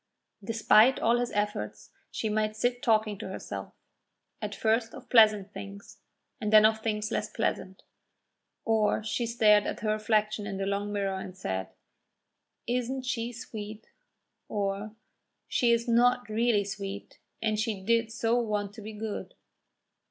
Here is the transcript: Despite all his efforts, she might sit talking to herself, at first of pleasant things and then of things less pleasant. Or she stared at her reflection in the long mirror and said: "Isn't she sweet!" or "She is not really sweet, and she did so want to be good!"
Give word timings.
Despite 0.43 0.99
all 0.99 1.19
his 1.19 1.31
efforts, 1.33 1.91
she 2.09 2.27
might 2.27 2.55
sit 2.55 2.81
talking 2.81 3.19
to 3.19 3.27
herself, 3.29 3.71
at 4.41 4.55
first 4.55 4.95
of 4.95 5.11
pleasant 5.11 5.53
things 5.53 5.99
and 6.39 6.51
then 6.51 6.65
of 6.65 6.81
things 6.81 7.11
less 7.11 7.29
pleasant. 7.29 7.83
Or 8.65 9.03
she 9.03 9.27
stared 9.27 9.67
at 9.67 9.81
her 9.81 9.91
reflection 9.91 10.47
in 10.47 10.57
the 10.57 10.65
long 10.65 10.91
mirror 10.91 11.19
and 11.19 11.37
said: 11.37 11.67
"Isn't 12.65 13.03
she 13.05 13.31
sweet!" 13.31 13.91
or 14.49 14.95
"She 15.47 15.71
is 15.71 15.87
not 15.87 16.27
really 16.27 16.63
sweet, 16.63 17.19
and 17.39 17.59
she 17.59 17.79
did 17.79 18.11
so 18.11 18.39
want 18.39 18.73
to 18.73 18.81
be 18.81 18.93
good!" 18.93 19.35